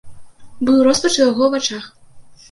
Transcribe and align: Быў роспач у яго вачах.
Быў 0.69 0.79
роспач 0.87 1.11
у 1.17 1.19
яго 1.31 1.49
вачах. 1.57 1.85